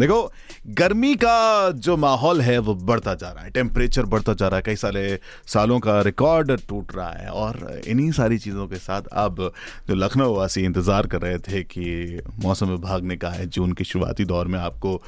देखो, 0.00 0.32
गर्मी 0.68 1.14
का 1.14 1.70
जो 1.70 1.96
माहौल 1.96 2.40
है, 2.40 2.58
वो 2.58 2.74
बढ़ता 2.74 3.14
जा 3.14 3.28
रहा 3.28 3.44
है। 3.44 3.50
टेम्परेचर 3.50 4.04
बढ़ता 4.04 4.32
जा 4.32 4.46
रहा 4.48 4.56
है। 4.56 4.62
कई 4.62 4.76
सारे 4.76 5.18
सालों 5.46 5.78
का 5.80 6.00
रिकॉर्ड 6.00 6.50
टूट 6.68 6.94
रहा 6.96 7.10
है। 7.10 7.28
और 7.28 7.82
इन्हीं 7.86 8.10
सारी 8.12 8.38
चीज़ों 8.38 8.66
के 8.68 8.76
साथ 8.76 9.02
अब 9.14 9.52
जो 9.88 9.94
लखनऊ 9.94 10.34
वासी 10.34 10.62
इंतज़ार 10.62 11.06
कर 11.06 11.20
रहे 11.20 11.38
थे 11.38 11.62
कि 11.64 12.20
मौसम 12.42 12.66
विभाग 12.66 13.04
ने 13.04 13.16
कहा 13.16 13.32
है, 13.32 13.46
जून 13.46 13.72
के 13.72 13.84
शुरुआती 13.84 14.24
दौर 14.24 14.46
में 14.46 14.58
आपको 14.58 15.00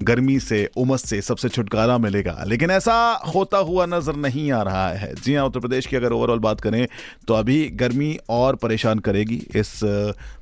गर्मी 0.00 0.38
से, 0.40 0.68
उमस 0.76 1.04
से 1.04 1.20
सबसे 1.22 1.48
छुटकारा 1.48 1.98
मिलेगा। 1.98 2.36
लेकिन 2.46 2.70
ऐसा 2.70 2.96
होता 3.34 3.58
हुआ 3.60 3.86
नज़र 3.86 4.16
नहीं 4.16 4.50
आ 4.52 4.62
रहा 4.62 4.88
है। 4.90 5.12
जी 5.14 5.34
हाँ 5.34 5.46
उत्तर 5.46 5.60
प्रदेश 5.60 5.86
की 5.86 5.96
अगर 5.96 6.12
ओवरऑल 6.12 6.38
बात 6.40 6.60
करें 6.60 6.86
तो 7.28 7.34
अभी 7.34 7.66
गर्मी 7.74 8.16
और 8.28 8.56
परेशान 8.56 8.98
करेगी। 8.98 9.42
इस 9.56 9.80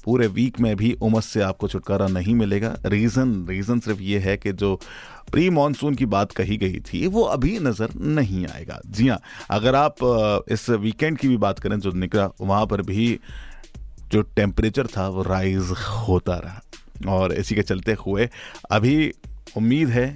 पूरे 0.04 0.26
वीक 0.26 0.60
में 0.60 0.74
भी 0.76 0.92
उमस 1.02 1.26
से 1.26 1.40
आपको 1.42 1.68
छुटकारा 1.68 2.06
नहीं 2.08 2.34
मिलेगा। 2.34 2.76
रीज़न 2.86 3.34
रीज़न 3.48 3.80
सिर्फ़ 3.92 4.02
ये 4.02 4.18
है 4.18 4.36
कि 4.36 4.52
जो 4.54 4.74
प्री 5.32 5.48
मानसून 5.50 5.94
की 5.94 6.06
बात 6.06 6.32
कही 6.32 6.56
गई 6.56 6.80
थी, 6.82 7.06
वो 7.06 7.22
अभी 7.24 7.58
नज़र 7.58 7.94
नहीं 7.96 8.46
आएगा। 8.46 8.80
जी 8.86 9.08
हाँ 9.08 9.20
अगर 9.50 9.74
आप 9.74 9.96
इस 10.50 10.68
वीकेंड 10.70 11.18
की 11.18 11.28
भी 11.28 11.36
बात 11.36 11.58
करें, 11.58 11.78
जो 11.80 11.92
निकला, 11.92 12.28
वहाँ 12.40 12.66
पर 12.66 12.82
भी 12.82 13.18
जो 14.12 14.22
टेम्परेचर 14.36 14.86
था, 14.86 15.08
वो 15.08 15.22
राइज 15.22 15.72
होता 16.08 16.36
रहा। 16.38 16.60
और 17.12 17.32
इसी 17.32 17.54
के 17.54 17.62
चलते 17.62 17.92
हुए 18.00 18.28
अभी 18.70 19.12
उम्मीद 19.56 19.88
है 19.88 20.06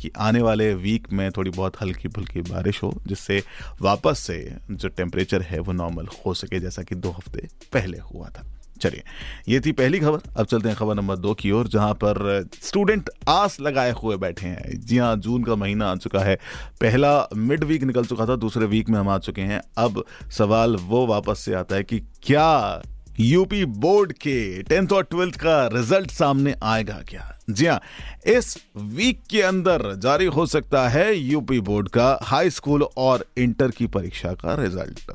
कि 0.00 0.10
आने 0.18 0.40
वाले 0.42 0.72
वीक 0.74 1.12
में 1.12 1.30
थोड़ी 1.30 1.50
बहुत 1.50 1.80
हल्की 1.82 2.08
फुल्की 2.08 2.40
बारिश 2.42 2.82
हो, 2.82 2.92
जिससे 3.06 3.42
वापस 3.82 4.18
से 4.18 4.56
जो 4.70 4.88
टेम्परेचर 4.88 5.42
है, 5.42 5.58
वो 5.58 5.72
नॉर्मल 5.72 6.08
हो 6.26 6.34
सके, 6.34 6.60
जैसा 6.60 6.82
कि 6.82 6.94
दो 6.94 7.10
हफ़्ते 7.10 7.48
पहले 7.72 7.98
हुआ 7.98 8.28
था। 8.28 8.44
चलिए, 8.80 9.02
ये 9.48 9.60
थी 9.60 9.72
पहली 9.72 9.98
खबर। 9.98 10.20
अब 10.36 10.46
चलते 10.46 10.68
हैं 10.68 10.76
खबर 10.76 10.94
नंबर 10.94 11.16
दो 11.16 11.34
की 11.34 11.50
ओर, 11.50 11.68
जहाँ 11.68 11.92
पर 11.94 12.48
स्टूडेंट 12.62 13.10
आस 13.28 13.60
लगाए 13.60 13.92
हुए 13.92 14.16
बैठे 14.16 14.46
हैं। 14.46 14.80
जी 14.80 14.98
हाँ 14.98 15.14
जून 15.16 15.44
का 15.44 15.54
महीना 15.56 15.90
आ 15.90 15.96
चुका 15.96 16.20
है। 16.20 16.34
पहला 16.80 17.28
मिड 17.34 17.64
वीक 17.64 17.82
निकल 17.82 18.04
चुका 18.04 18.26
था, 18.26 18.36
दूसरे 18.36 18.66
वीक 18.66 18.88
में 18.88 18.98
हम 18.98 19.08
आ 19.08 19.18
चुके 19.18 19.42
हैं। 19.42 19.60
अब 19.78 20.04
सवाल 20.30 20.76
वो 20.78 21.06
वापस 21.06 21.40
से 21.40 21.54
आता 21.54 21.76
है 21.76 21.84
कि 21.84 22.00
क्या 22.22 22.82
यूपी 23.20 23.64
बोर्ड 23.64 24.12
के 24.12 24.62
टेंथ 24.62 24.92
और 24.92 25.02
ट्वेल्थ 25.02 25.36
का 25.36 25.66
रिज़ल्ट 25.66 26.10
सामने 26.10 26.54
आएगा 26.62 27.00
क्या? 27.08 27.30
जी 27.50 27.66
हाँ 27.66 27.80
इस 28.26 28.56
वीक 28.76 29.20
के 29.30 29.42
अंदर 29.42 29.94
जारी 29.94 30.24
हो 30.26 30.46
सकता 30.46 30.88
है 30.88 31.14
यूपी 31.14 31.60
बोर्ड 31.60 31.88
का 31.88 32.18
हाई 32.22 32.50
स्कूल 32.50 32.82
और 32.82 33.24
इंटर 33.38 33.70
की 33.70 33.86
परीक्षा 33.88 34.32
का 34.34 34.54
रिज़ल्ट 34.54 35.12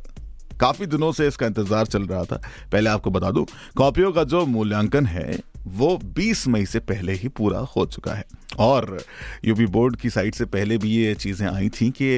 काफ़ी 0.61 0.85
दिनों 0.85 1.11
से 1.11 1.27
इसका 1.27 1.45
इंतज़ार 1.45 1.85
चल 1.85 2.03
रहा 2.03 2.23
था। 2.23 2.41
पहले 2.71 2.89
आपको 2.89 3.11
बता 3.11 3.31
दूँ, 3.31 3.45
कॉपियों 3.77 4.11
का 4.11 4.23
जो 4.23 4.45
मूल्यांकन 4.45 5.05
है, 5.05 5.39
वो 5.67 5.97
20 6.15 6.47
मई 6.47 6.65
से 6.65 6.79
पहले 6.79 7.13
ही 7.13 7.27
पूरा 7.29 7.59
हो 7.75 7.85
चुका 7.85 8.13
है। 8.13 8.23
और 8.59 8.97
यूपी 9.45 9.65
बोर्ड 9.65 9.95
की 9.95 10.09
साइड 10.09 10.35
से 10.35 10.45
पहले 10.45 10.77
भी 10.77 10.91
ये 10.91 11.13
चीज़ें 11.15 11.47
आई 11.47 11.69
थी 11.71 11.89
कि 11.91 12.15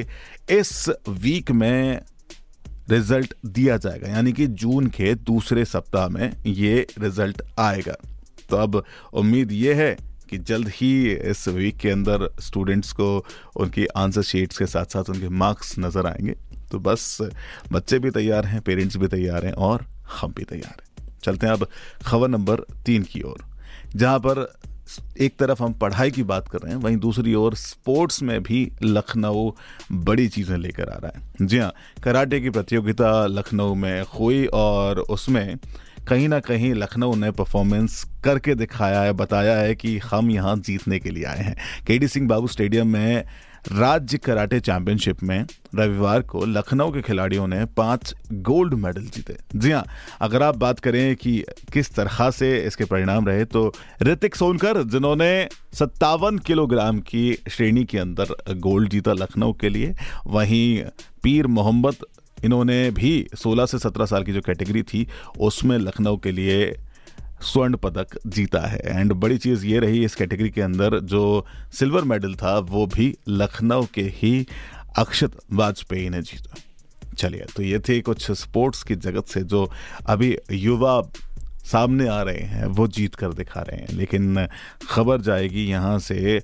इस 0.50 0.88
वीक 1.08 1.50
में 1.50 2.00
रिज़ल्ट 2.90 3.34
दिया 3.46 3.76
जाएगा। 3.76 4.08
यानी 4.08 4.32
कि 4.32 4.46
जून 4.46 4.86
के 4.86 5.14
दूसरे 5.14 5.64
सप्ताह 5.64 6.08
में 6.08 6.32
ये 6.46 6.86
रिज़ल्ट 6.98 7.42
आएगा। 7.58 7.96
तो 8.50 8.56
अब 8.56 8.82
उम्मीद 9.12 9.52
ये 9.52 9.74
है 9.74 9.96
कि 10.32 10.38
जल्द 10.38 10.68
ही 10.68 10.90
इस 11.12 11.46
वीक 11.48 11.76
के 11.76 11.90
अंदर 11.90 12.28
स्टूडेंट्स 12.40 12.92
को 12.92 13.06
उनकी 13.56 13.84
आंसर 13.86 14.22
शीट्स 14.22 14.58
के 14.58 14.66
साथ 14.66 14.84
साथ 14.84 15.10
उनके 15.10 15.28
मार्क्स 15.28 15.74
नज़र 15.78 16.06
आएँगे। 16.06 16.34
तो 16.70 16.78
बस, 16.78 17.18
बच्चे 17.72 17.98
भी 17.98 18.10
तैयार 18.10 18.46
हैं 18.46 18.60
पेरेंट्स 18.60 18.96
भी 18.96 19.08
तैयार 19.08 19.46
हैं 19.46 19.52
और 19.52 19.86
हम 20.20 20.32
भी 20.32 20.44
तैयार 20.44 20.82
हैं। 20.82 21.08
चलते 21.24 21.46
हैं 21.46 21.52
अब 21.52 21.66
खबर 22.06 22.28
नंबर 22.28 22.60
तीन 22.86 23.02
की 23.02 23.20
ओर। 23.22 23.44
जहाँ 23.96 24.18
पर 24.18 24.52
एक 25.20 25.36
तरफ़ 25.38 25.62
हम 25.62 25.72
पढ़ाई 25.72 26.10
की 26.10 26.22
बात 26.22 26.48
कर 26.48 26.58
रहे 26.58 26.72
हैं, 26.72 26.80
वहीं 26.80 26.96
दूसरी 26.96 27.34
ओर 27.34 27.54
स्पोर्ट्स 27.54 28.22
में 28.22 28.42
भी 28.42 28.70
लखनऊ 28.82 29.50
बड़ी 29.92 30.28
चीज़ें 30.28 30.56
लेकर 30.58 30.88
आ 30.88 30.96
रहा 30.96 31.12
है। 31.16 31.46
जी 31.46 31.58
हाँ 31.58 31.72
कराटे 32.02 32.40
की 32.40 32.50
प्रतियोगिता 32.50 33.26
लखनऊ 33.26 33.74
में 33.74 34.04
हुई 34.14 34.44
और 34.46 35.00
उसमें 35.00 35.56
कहीं 36.08 36.28
ना 36.28 36.38
कहीं 36.40 36.72
लखनऊ 36.74 37.14
ने 37.14 37.30
परफॉर्मेंस 37.30 38.02
करके 38.24 38.54
दिखाया 38.54 39.00
है, 39.02 39.12
बताया 39.12 39.56
है 39.56 39.74
कि 39.74 39.98
हम 40.04 40.30
यहाँ 40.30 40.56
जीतने 40.58 40.98
के 40.98 41.10
लिए 41.10 41.24
आए 41.24 41.42
हैं। 41.42 41.56
के 41.86 41.98
डी 41.98 42.08
सिंह 42.08 42.28
बाबू 42.28 42.46
स्टेडियम 42.46 42.88
में, 42.88 43.24
राज्य 43.72 44.18
कराटे 44.18 44.58
चैंपियनशिप 44.60 45.22
में 45.22 45.44
रविवार 45.74 46.22
को 46.22 46.44
लखनऊ 46.44 46.90
के 46.92 47.02
खिलाड़ियों 47.02 47.46
ने 47.46 47.64
पाँच 47.76 48.14
गोल्ड 48.32 48.74
मेडल 48.74 49.02
जीते। 49.06 49.36
जी 49.56 49.70
हाँ 49.70 49.84
अगर 50.20 50.42
आप 50.42 50.56
बात 50.56 50.80
करें 50.80 51.14
कि 51.16 51.44
किस 51.72 51.94
तरह 51.94 52.30
से 52.30 52.56
इसके 52.58 52.84
परिणाम 52.84 53.28
रहे 53.28 53.44
तो 53.44 53.72
ऋतिक 54.02 54.36
सोनकर 54.36 54.82
जिन्होंने 54.84 55.48
सत्तावन 55.74 56.38
किलोग्राम 56.38 57.00
की 57.00 57.36
श्रेणी 57.50 57.84
के 57.84 57.98
अंदर 57.98 58.34
गोल्ड 58.56 58.90
जीता 58.90 59.12
लखनऊ 59.12 59.52
के 59.52 59.68
लिए, 59.68 59.94
वहीं 60.26 60.82
पीर 61.22 61.46
मोहम्मद 61.48 62.04
इन्होंने 62.44 62.90
भी 62.90 63.26
16 63.36 63.66
से 63.66 63.78
17 63.78 64.06
साल 64.06 64.24
की 64.24 64.32
जो 64.32 64.40
कैटेगरी 64.40 64.82
थी, 64.82 65.08
उसमें 65.40 65.78
लखनऊ 65.78 66.16
के 66.16 66.32
लिए 66.32 66.76
स्वर्ण 67.42 67.76
पदक 67.76 68.06
जीता 68.26 68.60
है। 68.60 68.82
एंड 68.84 69.12
बड़ी 69.12 69.38
चीज़ 69.38 69.66
ये 69.66 69.78
रही, 69.78 70.04
इस 70.04 70.14
कैटेगरी 70.14 70.50
के 70.50 70.60
अंदर 70.60 71.00
जो 71.00 71.46
सिल्वर 71.72 72.02
मेडल 72.02 72.34
था, 72.34 72.58
वो 72.58 72.86
भी 72.86 73.16
लखनऊ 73.28 73.86
के 73.94 74.02
ही 74.02 74.46
अक्षत 74.98 75.32
वाजपेयी 75.52 76.08
ने 76.08 76.22
जीता। 76.22 76.54
चलिए 77.18 77.44
तो 77.56 77.62
ये 77.62 77.78
थे 77.78 78.00
कुछ 78.00 78.30
स्पोर्ट्स 78.30 78.82
की 78.82 78.94
जगत 78.94 79.26
से 79.26 79.40
जो 79.40 79.70
अभी 80.06 80.36
युवा 80.50 81.02
सामने 81.64 82.08
आ 82.08 82.22
रहे 82.22 82.38
हैं, 82.38 82.66
वो 82.66 82.88
जीत 82.88 83.14
कर 83.14 83.32
दिखा 83.32 83.60
रहे 83.60 83.76
हैं। 83.76 83.86
लेकिन 83.92 84.48
खबर 84.90 85.20
जाएगी 85.20 85.64
यहाँ 85.64 85.98
से 85.98 86.42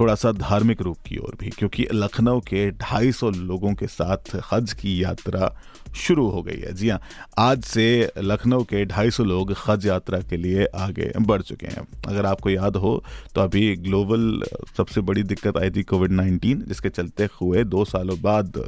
थोड़ा 0.00 0.14
सा 0.14 0.30
धार्मिक 0.32 0.82
रूप 0.82 0.96
की 1.06 1.16
ओर 1.16 1.36
भी, 1.40 1.50
क्योंकि 1.50 1.86
लखनऊ 1.94 2.40
के 2.40 2.70
250 2.72 3.36
लोगों 3.36 3.74
के 3.74 3.86
साथ 3.86 4.36
हज 4.52 4.72
की 4.72 5.02
यात्रा 5.02 5.50
शुरू 5.96 6.28
हो 6.30 6.42
गई 6.42 6.58
है। 6.60 6.72
जी 6.72 6.88
हाँ 6.88 7.00
आज 7.38 7.62
से 7.64 8.12
लखनऊ 8.18 8.64
के 8.64 8.84
250 8.86 9.20
लोग 9.20 9.54
हज 9.68 9.86
यात्रा 9.86 10.18
के 10.20 10.36
लिए 10.36 10.66
आगे 10.66 11.10
बढ़ 11.20 11.42
चुके 11.42 11.66
हैं। 11.66 11.86
अगर 12.08 12.26
आपको 12.26 12.50
याद 12.50 12.76
हो 12.76 13.02
तो 13.34 13.40
अभी 13.40 13.74
ग्लोबल 13.76 14.42
सबसे 14.76 15.00
बड़ी 15.00 15.22
दिक्कत 15.22 15.56
आई 15.56 15.70
थी 15.70 15.82
कोविड 15.82 16.12
19 16.12 16.66
जिसके 16.68 16.88
चलते 16.88 17.28
हुए 17.40 17.64
दो 17.64 17.84
सालों 17.84 18.20
बाद 18.22 18.62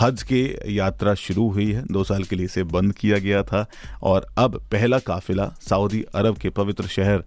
हज 0.00 0.22
की 0.22 0.42
यात्रा 0.68 1.14
शुरू 1.14 1.48
हुई 1.50 1.70
है। 1.72 1.84
दो 1.84 2.04
साल 2.04 2.22
के 2.24 2.36
लिए 2.36 2.44
इसे 2.44 2.62
बंद 2.64 2.92
किया 2.92 3.18
गया 3.18 3.42
था। 3.42 3.66
और 4.02 4.26
अब 4.38 4.60
पहला 4.72 4.98
काफिला 4.98 5.52
सऊदी 5.60 6.02
अरब 6.14 6.36
के 6.36 6.50
पवित्र 6.50 6.86
शहर 6.88 7.24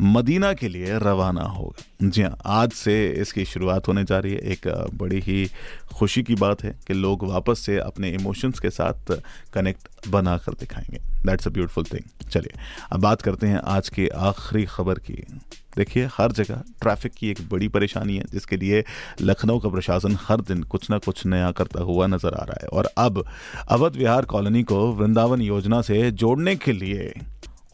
मदीना 0.00 0.52
के 0.52 0.68
लिए 0.68 0.98
रवाना 0.98 1.42
होगा 1.42 2.08
जी 2.08 2.22
हाँ 2.22 2.36
आज 2.46 2.72
से 2.72 2.94
इसकी 3.10 3.44
शुरुआत 3.44 3.88
होने 3.88 4.04
जा 4.04 4.18
रही 4.18 4.32
है। 4.32 4.38
एक 4.38 4.90
बड़ी 4.94 5.20
ही 5.20 5.46
खुशी 5.94 6.22
की 6.22 6.34
बात 6.34 6.62
है 6.64 6.74
कि 6.86 6.94
लोग 6.94 7.24
वापस 7.24 7.58
से 7.58 7.78
अपने 7.78 8.10
इमोशंस 8.10 8.58
के 8.58 8.70
साथ 8.70 9.12
कनेक्ट 9.54 10.08
बना 10.08 10.36
कर 10.38 10.52
दिखाएँगे। 10.52 10.98
दैट्स 11.26 11.46
अ 11.46 11.50
ब्यूटीफुल 11.50 11.84
थिंग 11.84 12.28
चलिए, 12.30 12.58
अब 12.92 13.00
बात 13.00 13.22
करते 13.22 13.46
हैं 13.46 13.60
आज 13.64 13.88
की 13.88 14.08
आखिरी 14.08 14.64
खबर 14.64 14.98
की। 14.98 15.24
देखिए, 15.76 16.08
हर 16.16 16.32
जगह 16.32 16.62
ट्रैफ़िक 16.82 17.12
की 17.12 17.30
एक 17.30 17.38
बड़ी 17.50 17.68
परेशानी 17.68 18.16
है, 18.16 18.24
जिसके 18.32 18.56
लिए 18.56 18.84
लखनऊ 19.20 19.58
का 19.58 19.68
प्रशासन 19.68 20.18
हर 20.20 20.40
दिन 20.40 20.62
कुछ 20.62 20.90
ना 20.90 20.98
कुछ 20.98 21.26
नया 21.26 21.50
करता 21.50 21.82
हुआ 21.82 22.06
नज़र 22.06 22.34
आ 22.34 22.44
रहा 22.44 22.58
है। 22.62 22.68
और 22.68 22.88
अब 22.98 23.24
अवध 23.68 23.96
विहार 23.96 24.24
कॉलोनी 24.24 24.62
को 24.62 24.92
वृंदावन 24.92 25.40
योजना 25.40 25.80
से 25.82 26.10
जोड़ने 26.10 26.56
के 26.56 26.72
लिए 26.72 27.12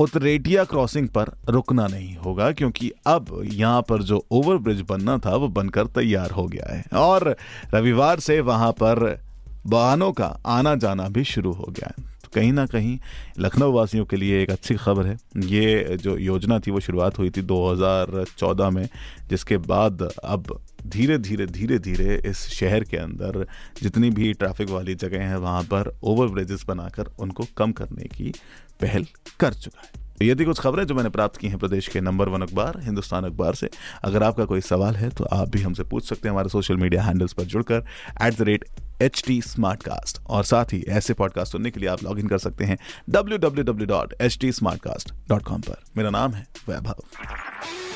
उतरेटिया 0.00 0.64
क्रॉसिंग 0.64 1.08
पर 1.08 1.30
रुकना 1.48 1.86
नहीं 1.86 2.16
होगा, 2.16 2.52
क्योंकि 2.52 2.92
अब 3.06 3.42
यहाँ 3.44 3.82
पर 3.82 4.02
जो 4.02 4.26
ओवरब्रिज 4.30 4.80
बनना 4.80 5.18
था, 5.18 5.34
वो 5.36 5.48
बनकर 5.48 5.86
तैयार 5.86 6.30
हो 6.30 6.46
गया 6.46 6.74
है। 6.74 6.84
और 6.94 7.36
रविवार 7.74 8.20
से 8.20 8.40
वहाँ 8.40 8.72
पर 8.72 9.20
वाहनों 9.66 10.12
का 10.12 10.26
आना 10.46 10.74
जाना 10.74 11.08
भी 11.08 11.24
शुरू 11.24 11.52
हो 11.52 11.66
गया 11.70 11.92
है। 11.98 12.04
तो 12.22 12.28
कहीं 12.34 12.52
ना 12.52 12.66
कहीं 12.66 12.98
लखनऊ 13.38 13.72
वासियों 13.72 14.04
के 14.04 14.16
लिए 14.16 14.42
एक 14.42 14.50
अच्छी 14.50 14.74
खबर 14.74 15.06
है। 15.06 15.16
ये 15.36 15.96
जो 15.96 16.16
योजना 16.16 16.58
थी, 16.58 16.70
वो 16.70 16.80
शुरुआत 16.80 17.18
हुई 17.18 17.30
थी 17.30 17.42
2014 17.42 18.70
में, 18.70 18.88
जिसके 19.28 19.56
बाद 19.56 20.02
अब 20.24 20.60
धीरे 20.86 21.18
धीरे 21.18 21.46
धीरे 21.46 21.78
धीरे 21.78 22.22
इस 22.26 22.46
शहर 22.48 22.84
के 22.84 22.96
अंदर 22.96 23.46
जितनी 23.82 24.10
भी 24.10 24.32
ट्रैफ़िक 24.32 24.70
वाली 24.70 24.94
जगह 24.94 25.22
हैं, 25.22 25.36
वहाँ 25.36 25.62
पर 25.62 25.92
ओवर 26.02 26.26
ब्रिजेस 26.26 26.64
बनाकर 26.68 27.12
उनको 27.18 27.44
कम 27.56 27.72
करने 27.72 28.04
की 28.04 28.32
पहल 28.80 29.06
कर 29.40 29.54
चुका 29.54 29.80
है। 29.80 29.98
ये 30.22 30.34
थी 30.34 30.44
कुछ 30.44 30.58
खबरें 30.60 30.84
जो 30.84 30.94
मैंने 30.94 31.08
प्राप्त 31.08 31.36
की 31.40 31.48
हैं 31.48 31.58
प्रदेश 31.58 31.86
के 31.88 32.00
नंबर 32.00 32.28
वन 32.28 32.42
अखबार 32.42 32.80
हिंदुस्तान 32.80 33.24
अखबार 33.24 33.54
से। 33.54 33.68
अगर 34.04 34.22
आपका 34.22 34.44
कोई 34.44 34.60
सवाल 34.60 34.96
है 34.96 35.08
तो 35.10 35.24
आप 35.32 35.48
भी 35.48 35.62
हमसे 35.62 35.82
पूछ 35.84 36.08
सकते 36.08 36.28
हैं 36.28 36.32
हमारे 36.32 36.48
सोशल 36.48 36.76
मीडिया 36.76 37.02
हैंडल्स 37.02 37.32
पर 37.32 37.44
जुड़कर 37.44 37.84
at 38.22 38.34
the 38.34 38.42
rate 38.42 38.64
H 39.02 39.22
T 39.26 39.40
smart 39.42 39.82
cast 39.82 40.18
और 40.26 40.44
साथ 40.44 40.72
ही 40.72 40.82
ऐसे 40.88 41.14
पॉडकास्ट 41.14 41.52
सुनने 41.52 41.70
के 41.70 41.80
लिए 41.80 41.88
आप 41.88 42.02
लॉग 42.04 42.18
इन 42.20 42.28
कर 42.28 42.38
सकते 42.38 42.64
हैं 42.64 42.78
W 43.10 43.38
W 43.38 43.64
W 43.64 43.86
dot 43.86 44.14
H 44.20 44.38
T 44.40 44.52
smart 44.52 44.82
cast 44.82 45.12
dot 45.28 45.42
com 45.42 45.60
पर। 45.60 45.82
मेरा 45.96 46.10
नाम 46.10 46.32
है 46.32 46.46
वैभव। 46.68 47.02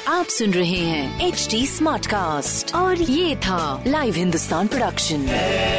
आप 0.08 0.26
सुन 0.26 0.50
रहे 0.50 0.78
हैं 0.78 1.28
एच 1.28 1.48
टी 1.50 1.66
स्मार्ट 1.66 2.06
कास्ट 2.06 2.74
और 2.74 3.02
ये 3.02 3.36
था 3.36 3.84
live 3.86 4.14
Hindustan 4.14 4.66
production 4.66 5.26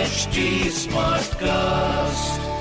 HD 0.08 0.46
Smartcast. 0.80 2.55